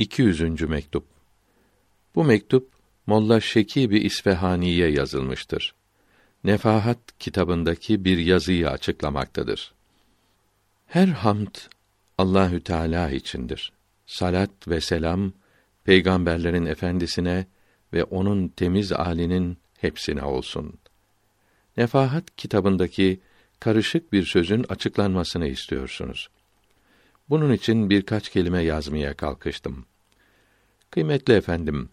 [0.00, 0.60] 200.
[0.62, 1.04] mektup.
[2.14, 2.72] Bu mektup
[3.06, 5.74] Molla Şekibi İsfahani'ye yazılmıştır.
[6.44, 9.72] Nefahat kitabındaki bir yazıyı açıklamaktadır.
[10.86, 11.54] Her hamd
[12.18, 13.72] Allahü Teala içindir.
[14.06, 15.32] Salat ve selam
[15.84, 17.46] peygamberlerin efendisine
[17.92, 20.78] ve onun temiz alinin hepsine olsun.
[21.76, 23.20] Nefahat kitabındaki
[23.60, 26.28] karışık bir sözün açıklanmasını istiyorsunuz.
[27.30, 29.84] Bunun için birkaç kelime yazmaya kalkıştım.
[30.90, 31.88] Kıymetli efendim,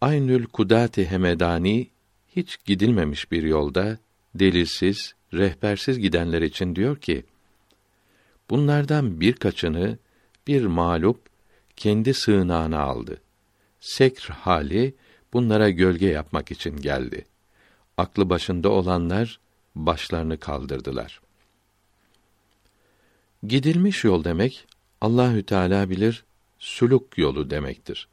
[0.00, 1.90] Aynül Kudati Hemedani
[2.36, 3.98] hiç gidilmemiş bir yolda
[4.34, 7.24] delilsiz, rehbersiz gidenler için diyor ki:
[8.50, 9.98] Bunlardan birkaçını
[10.46, 11.20] bir mağlup
[11.76, 13.20] kendi sığınağına aldı.
[13.80, 14.94] Sekr hali
[15.32, 17.24] bunlara gölge yapmak için geldi.
[17.96, 19.40] Aklı başında olanlar
[19.74, 21.25] başlarını kaldırdılar.
[23.48, 24.66] Gidilmiş yol demek
[25.00, 26.24] Allahü Teala bilir
[26.58, 28.08] suluk yolu demektir.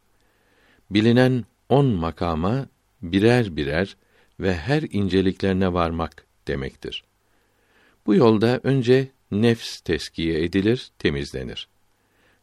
[0.90, 2.68] Bilinen on makama
[3.02, 3.98] birer birer
[4.40, 7.04] ve her inceliklerine varmak demektir.
[8.06, 11.68] Bu yolda önce nefs teskiye edilir, temizlenir.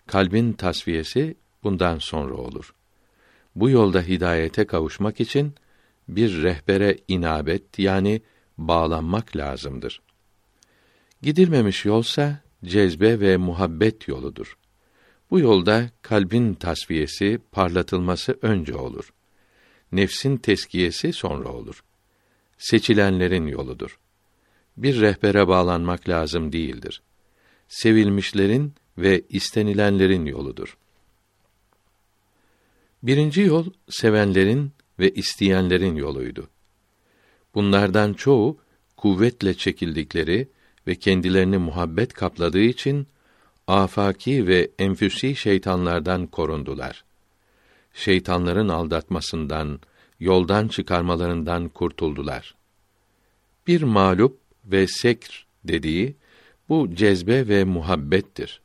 [0.06, 2.74] Kalbin tasfiyesi bundan sonra olur.
[3.54, 5.54] Bu yolda hidayete kavuşmak için
[6.08, 8.22] bir rehbere inabet yani
[8.58, 10.00] bağlanmak lazımdır.
[11.22, 14.56] Gidilmemiş yolsa cezbe ve muhabbet yoludur.
[15.30, 19.12] Bu yolda kalbin tasfiyesi, parlatılması önce olur.
[19.92, 21.84] Nefsin teskiyesi sonra olur.
[22.58, 23.98] Seçilenlerin yoludur.
[24.76, 27.02] Bir rehbere bağlanmak lazım değildir.
[27.68, 30.76] Sevilmişlerin ve istenilenlerin yoludur.
[33.02, 36.48] Birinci yol sevenlerin ve isteyenlerin yoluydu.
[37.54, 38.58] Bunlardan çoğu
[38.96, 40.48] kuvvetle çekildikleri
[40.86, 43.06] ve kendilerini muhabbet kapladığı için
[43.66, 47.04] afaki ve enfüsi şeytanlardan korundular.
[47.94, 49.80] Şeytanların aldatmasından,
[50.20, 52.54] yoldan çıkarmalarından kurtuldular.
[53.66, 56.16] Bir mağlup ve sekr dediği
[56.68, 58.60] bu cezbe ve muhabbettir.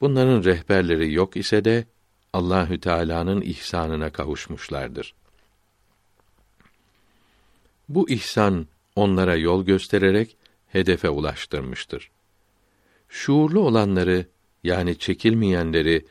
[0.00, 1.84] Bunların rehberleri yok ise de
[2.32, 5.14] Allahü Teala'nın ihsanına kavuşmuşlardır.
[7.88, 8.66] Bu ihsan
[8.96, 10.36] onlara yol göstererek
[10.68, 12.10] hedefe ulaştırmıştır.
[13.08, 14.26] Şuurlu olanları
[14.64, 16.06] yani çekilmeyenleri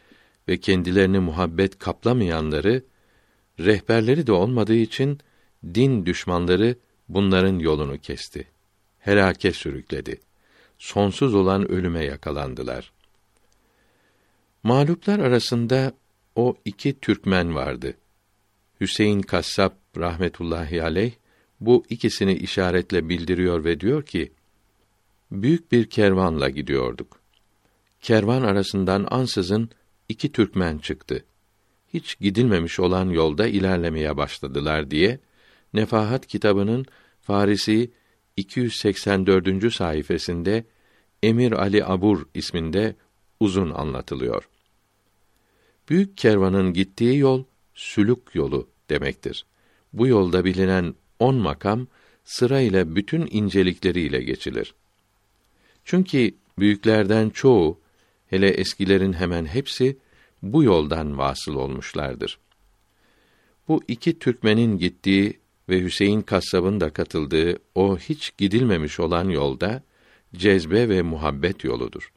[0.47, 2.83] ve kendilerini muhabbet kaplamayanları
[3.59, 5.19] rehberleri de olmadığı için
[5.73, 6.75] din düşmanları
[7.09, 8.47] bunların yolunu kesti.
[8.99, 10.19] Helake sürükledi.
[10.77, 12.91] Sonsuz olan ölüme yakalandılar.
[14.63, 15.93] Mağluplar arasında
[16.35, 17.93] o iki Türkmen vardı.
[18.81, 21.11] Hüseyin Kassap rahmetullahi aleyh
[21.59, 24.31] bu ikisini işaretle bildiriyor ve diyor ki:
[25.31, 27.19] Büyük bir kervanla gidiyorduk.
[28.01, 29.69] Kervan arasından ansızın
[30.09, 31.25] iki Türkmen çıktı.
[31.93, 35.19] Hiç gidilmemiş olan yolda ilerlemeye başladılar diye
[35.73, 36.85] Nefahat kitabının
[37.21, 37.91] Farisi
[38.37, 39.73] 284.
[39.73, 40.63] sayfasında
[41.23, 42.95] Emir Ali Abur isminde
[43.39, 44.49] uzun anlatılıyor.
[45.89, 47.43] Büyük kervanın gittiği yol
[47.73, 49.45] sülük yolu demektir.
[49.93, 51.87] Bu yolda bilinen on makam
[52.23, 54.73] sırayla bütün incelikleriyle geçilir.
[55.87, 57.79] Çünkü büyüklerden çoğu,
[58.29, 59.97] hele eskilerin hemen hepsi
[60.41, 62.39] bu yoldan vasıl olmuşlardır.
[63.67, 65.39] Bu iki Türkmenin gittiği
[65.69, 69.83] ve Hüseyin Kassab'ın da katıldığı o hiç gidilmemiş olan yolda
[70.35, 72.11] cezbe ve muhabbet yoludur.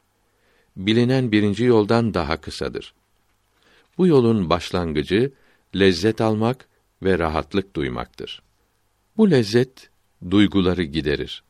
[0.77, 2.95] Bilinen birinci yoldan daha kısadır.
[3.99, 5.33] Bu yolun başlangıcı
[5.77, 6.69] lezzet almak
[7.03, 8.43] ve rahatlık duymaktır.
[9.17, 9.91] Bu lezzet
[10.31, 11.45] duyguları giderir.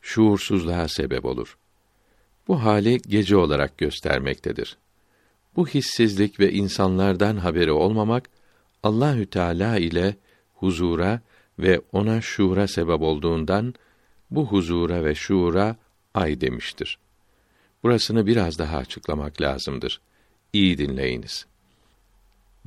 [0.00, 1.56] Şuursuzluğa sebep olur.
[2.48, 4.76] Bu hali gece olarak göstermektedir.
[5.56, 8.30] Bu hissizlik ve insanlardan haberi olmamak
[8.82, 10.16] Allahü Teala ile
[10.54, 11.20] huzura
[11.58, 13.74] ve ona şuura sebep olduğundan
[14.30, 15.76] bu huzura ve şuura
[16.14, 16.98] ay demiştir.
[17.82, 20.00] Burasını biraz daha açıklamak lazımdır.
[20.52, 21.46] İyi dinleyiniz.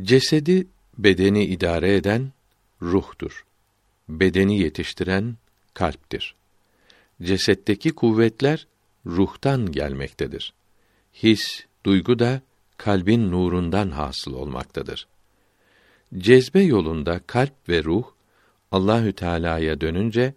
[0.02, 0.68] Cesedi,
[0.98, 2.32] bedeni idare eden
[2.82, 3.46] ruhtur.
[4.10, 5.38] Bedeni yetiştiren
[5.74, 6.36] kalptir.
[7.22, 8.68] Cesetteki kuvvetler
[9.06, 10.54] ruhtan gelmektedir.
[11.14, 12.42] His, duygu da
[12.78, 15.08] kalbin nurundan hasıl olmaktadır.
[16.18, 18.04] Cezbe yolunda kalp ve ruh
[18.72, 20.34] Allahü Teala'ya dönünce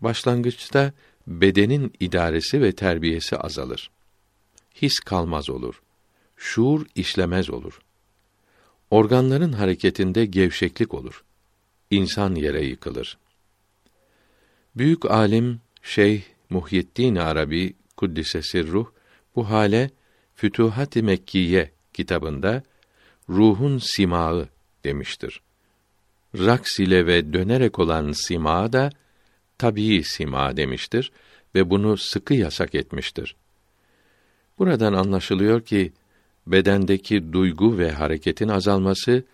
[0.00, 0.92] başlangıçta
[1.26, 3.90] bedenin idaresi ve terbiyesi azalır.
[4.82, 5.82] His kalmaz olur.
[6.36, 7.80] Şuur işlemez olur.
[8.90, 11.24] Organların hareketinde gevşeklik olur.
[11.90, 13.18] İnsan yere yıkılır.
[14.76, 17.74] Büyük alim Şeyh Muhyiddin Arabi
[18.04, 18.86] kuddise sirruh
[19.36, 19.90] bu hale
[20.34, 22.62] Fütuhat-ı Mekkiye kitabında
[23.28, 24.48] ruhun simağı
[24.84, 25.40] demiştir.
[26.38, 28.90] Raks ile ve dönerek olan sima da
[29.58, 31.12] tabii sima demiştir
[31.54, 33.36] ve bunu sıkı yasak etmiştir.
[34.58, 35.92] Buradan anlaşılıyor ki
[36.46, 39.24] bedendeki duygu ve hareketin azalması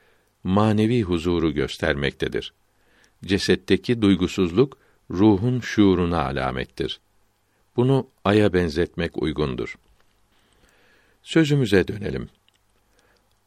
[0.44, 2.52] manevi huzuru göstermektedir.
[3.24, 4.78] Cesetteki duygusuzluk
[5.10, 7.00] ruhun şuuruna alamettir.
[7.76, 9.78] Bunu aya benzetmek uygundur.
[11.22, 12.28] Sözümüze dönelim.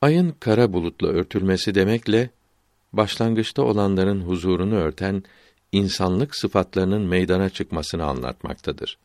[0.01, 2.29] Ayın kara bulutla örtülmesi demekle
[2.93, 5.23] başlangıçta olanların huzurunu örten
[5.71, 8.97] insanlık sıfatlarının meydana çıkmasını anlatmaktadır.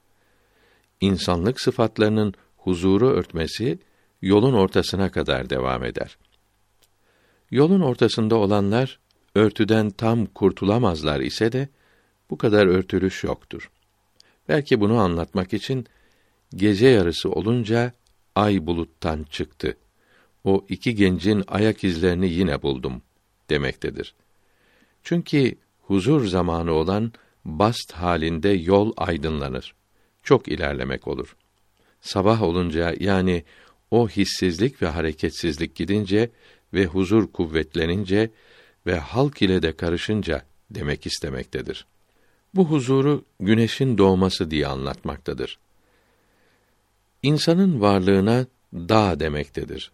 [1.00, 3.78] İnsanlık sıfatlarının huzuru örtmesi
[4.22, 6.18] yolun ortasına kadar devam eder.
[7.50, 8.98] Yolun ortasında olanlar
[9.34, 11.68] örtüden tam kurtulamazlar ise de
[12.30, 13.70] bu kadar örtülüş yoktur.
[14.48, 15.86] Belki bunu anlatmak için
[16.54, 17.92] gece yarısı olunca
[18.34, 19.76] ay buluttan çıktı.
[20.44, 23.02] O iki gencin ayak izlerini yine buldum
[23.50, 24.14] demektedir.
[25.02, 27.12] Çünkü huzur zamanı olan
[27.44, 29.74] bast halinde yol aydınlanır.
[30.22, 31.36] Çok ilerlemek olur.
[32.00, 33.44] Sabah olunca yani
[33.90, 36.30] o hissizlik ve hareketsizlik gidince
[36.74, 38.30] ve huzur kuvvetlenince
[38.86, 41.86] ve halk ile de karışınca demek istemektedir.
[42.54, 45.58] Bu huzuru güneşin doğması diye anlatmaktadır.
[47.22, 49.92] İnsanın varlığına dağ demektedir.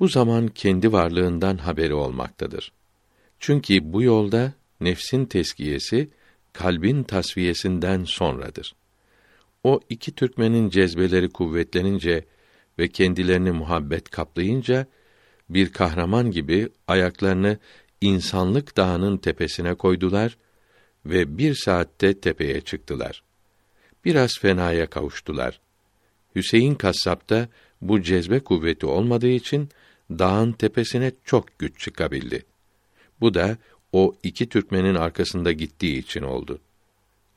[0.00, 2.72] Bu zaman kendi varlığından haberi olmaktadır.
[3.40, 6.10] Çünkü bu yolda nefsin teskiyesi
[6.52, 8.74] kalbin tasfiyesinden sonradır.
[9.64, 12.24] O iki Türkmenin cezbeleri kuvvetlenince
[12.78, 14.86] ve kendilerini muhabbet kaplayınca
[15.50, 17.58] bir kahraman gibi ayaklarını
[18.00, 20.36] insanlık dağının tepesine koydular
[21.06, 23.22] ve bir saatte tepeye çıktılar.
[24.04, 25.60] Biraz fenaya kavuştular.
[26.34, 27.30] Hüseyin Kassap
[27.80, 29.68] bu cezbe kuvveti olmadığı için
[30.10, 32.44] dağın tepesine çok güç çıkabildi.
[33.20, 33.56] Bu da
[33.92, 36.60] o iki Türkmenin arkasında gittiği için oldu.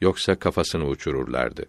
[0.01, 1.65] Yoksa kafasını uçururlardı.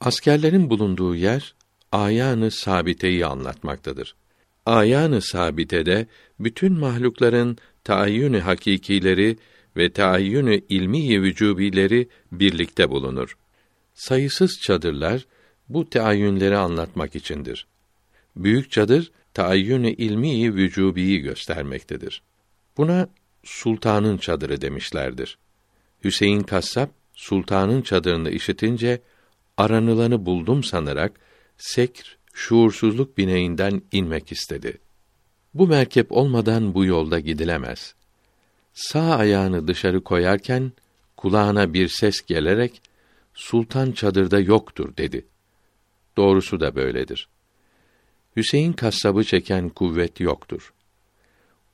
[0.00, 1.54] Askerlerin bulunduğu yer
[1.92, 4.14] ayanı sabiteyi anlatmaktadır.
[4.66, 6.06] Ayanı sabitede
[6.40, 9.36] bütün mahlukların taayyünü hakikileri
[9.78, 13.36] ve taayyünü ilmi vücubileri birlikte bulunur.
[13.94, 15.26] Sayısız çadırlar
[15.68, 17.66] bu teayyünleri anlatmak içindir.
[18.36, 22.22] Büyük çadır taayyünü ilmi vücubiyi göstermektedir.
[22.76, 23.08] Buna
[23.44, 25.38] sultanın çadırı demişlerdir.
[26.04, 29.00] Hüseyin Kassap sultanın çadırını işitince
[29.56, 31.12] aranılanı buldum sanarak
[31.56, 34.78] sekr şuursuzluk bineğinden inmek istedi.
[35.54, 37.94] Bu merkep olmadan bu yolda gidilemez.
[38.78, 40.72] Sağ ayağını dışarı koyarken
[41.16, 42.82] kulağına bir ses gelerek
[43.34, 45.26] sultan çadırda yoktur dedi.
[46.16, 47.28] Doğrusu da böyledir.
[48.36, 50.72] Hüseyin kasabı çeken kuvvet yoktur.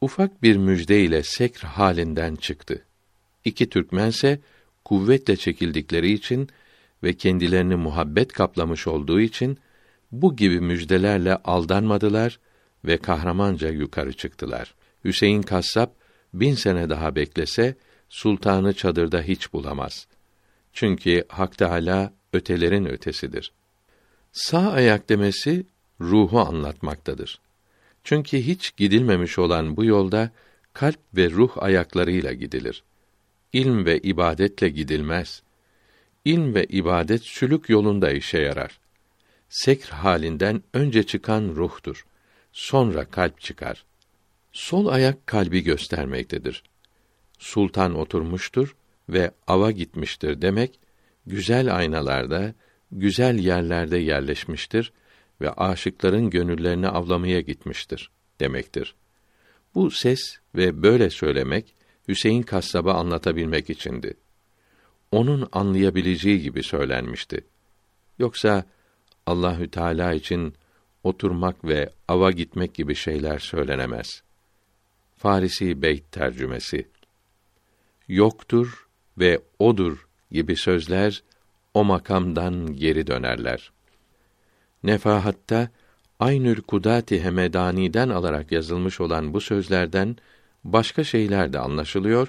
[0.00, 2.84] Ufak bir müjde ile sekr halinden çıktı.
[3.44, 4.40] İki Türkmense
[4.84, 6.48] kuvvetle çekildikleri için
[7.02, 9.58] ve kendilerini muhabbet kaplamış olduğu için
[10.12, 12.38] bu gibi müjdelerle aldanmadılar
[12.84, 14.74] ve kahramanca yukarı çıktılar.
[15.04, 16.03] Hüseyin Kassap
[16.34, 17.76] bin sene daha beklese
[18.08, 20.06] sultanı çadırda hiç bulamaz.
[20.72, 23.52] Çünkü Hak Teâlâ ötelerin ötesidir.
[24.32, 25.66] Sağ ayak demesi
[26.00, 27.40] ruhu anlatmaktadır.
[28.04, 30.30] Çünkü hiç gidilmemiş olan bu yolda
[30.72, 32.84] kalp ve ruh ayaklarıyla gidilir.
[33.52, 35.42] İlm ve ibadetle gidilmez.
[36.24, 38.80] İlm ve ibadet sülük yolunda işe yarar.
[39.48, 42.06] Sekr halinden önce çıkan ruhtur.
[42.52, 43.84] Sonra kalp çıkar.
[44.54, 46.62] Sol ayak kalbi göstermektedir.
[47.38, 48.76] Sultan oturmuştur
[49.08, 50.78] ve ava gitmiştir demek,
[51.26, 52.54] güzel aynalarda,
[52.92, 54.92] güzel yerlerde yerleşmiştir
[55.40, 58.94] ve aşıkların gönüllerini avlamaya gitmiştir demektir.
[59.74, 60.20] Bu ses
[60.54, 61.74] ve böyle söylemek
[62.08, 64.14] Hüseyin Kassab'a anlatabilmek içindi.
[65.12, 67.44] Onun anlayabileceği gibi söylenmişti.
[68.18, 68.64] Yoksa
[69.26, 70.54] Allahü Teala için
[71.04, 74.22] oturmak ve ava gitmek gibi şeyler söylenemez.
[75.24, 76.88] Farisi Beyt tercümesi.
[78.08, 78.88] Yoktur
[79.18, 81.22] ve odur gibi sözler
[81.74, 83.72] o makamdan geri dönerler.
[84.82, 85.68] Nefahatta
[86.20, 90.16] Aynül Kudati Hemedani'den alarak yazılmış olan bu sözlerden
[90.64, 92.28] başka şeyler de anlaşılıyor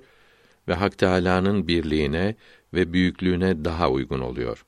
[0.67, 2.35] ve Hak Teâlâ'nın birliğine
[2.73, 4.65] ve büyüklüğüne daha uygun oluyor.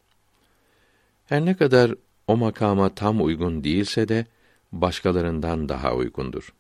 [1.26, 1.96] Her ne kadar
[2.28, 4.26] o makama tam uygun değilse de
[4.72, 6.54] başkalarından daha uygundur.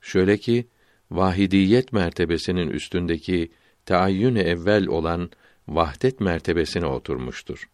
[0.00, 0.66] Şöyle ki
[1.10, 3.50] vahidiyet mertebesinin üstündeki
[3.86, 5.30] taayyün evvel olan
[5.68, 7.68] vahdet mertebesine oturmuştur.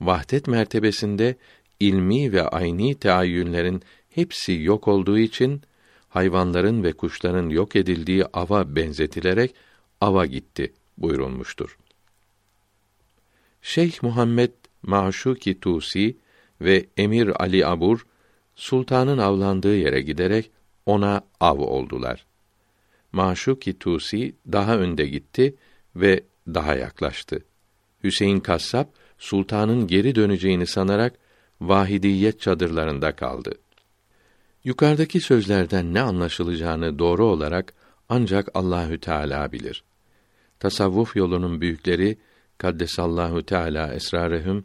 [0.00, 1.36] Vahdet mertebesinde
[1.80, 5.62] ilmi ve ayni teayyünlerin hepsi yok olduğu için
[6.08, 9.54] hayvanların ve kuşların yok edildiği ava benzetilerek
[10.00, 11.78] ava gitti buyurulmuştur.
[13.62, 14.50] Şeyh Muhammed
[14.82, 16.16] Maşuki Tusi
[16.60, 18.06] ve Emir Ali Abur
[18.54, 20.50] sultanın avlandığı yere giderek
[20.86, 22.26] ona av oldular.
[23.12, 25.54] Maşuki Tusi daha önde gitti
[25.96, 27.44] ve daha yaklaştı.
[28.04, 28.88] Hüseyin Kassap
[29.18, 31.14] sultanın geri döneceğini sanarak
[31.60, 33.54] vahidiyet çadırlarında kaldı.
[34.64, 37.74] Yukarıdaki sözlerden ne anlaşılacağını doğru olarak
[38.08, 39.84] ancak Allahü Teala bilir.
[40.60, 42.18] Tasavvuf yolunun büyükleri
[42.58, 44.64] kaddesallahu teala esrarehum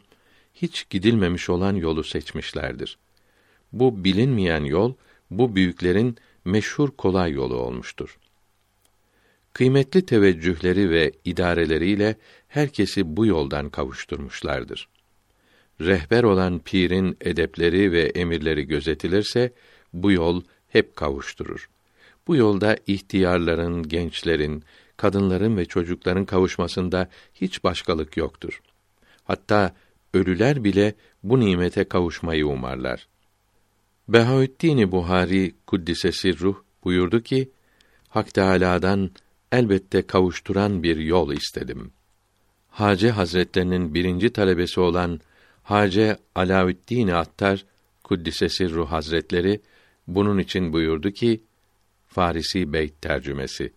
[0.54, 2.98] hiç gidilmemiş olan yolu seçmişlerdir.
[3.72, 4.94] Bu bilinmeyen yol
[5.38, 8.18] bu büyüklerin meşhur kolay yolu olmuştur.
[9.52, 12.16] Kıymetli teveccühleri ve idareleriyle
[12.48, 14.88] herkesi bu yoldan kavuşturmuşlardır.
[15.80, 19.52] Rehber olan pirin edepleri ve emirleri gözetilirse
[19.92, 21.68] bu yol hep kavuşturur.
[22.26, 24.64] Bu yolda ihtiyarların, gençlerin,
[24.96, 28.60] kadınların ve çocukların kavuşmasında hiç başkalık yoktur.
[29.24, 29.74] Hatta
[30.14, 33.08] ölüler bile bu nimete kavuşmayı umarlar.
[34.08, 37.50] Behaüddin Buhari kuddisesi ruh buyurdu ki:
[38.08, 39.10] Hak Teâlâ'dan
[39.52, 41.92] elbette kavuşturan bir yol istedim.
[42.68, 45.20] Hace Hazretlerinin birinci talebesi olan
[45.62, 47.64] Hace Alaüddin Attar
[48.04, 49.60] kuddisesi ruh Hazretleri
[50.06, 51.42] bunun için buyurdu ki
[52.08, 53.72] Farisi Beyt tercümesi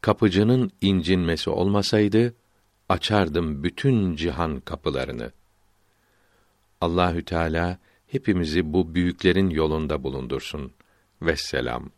[0.00, 2.34] kapıcının incinmesi olmasaydı
[2.88, 5.32] açardım bütün cihan kapılarını.
[6.80, 7.78] Allahü Teala
[8.08, 10.72] hepimizi bu büyüklerin yolunda bulundursun.
[11.22, 11.90] Vesselam.